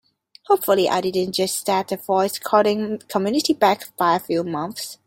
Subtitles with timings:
[0.47, 4.97] Hopefully I didn't just set the voice coding community back by a few months!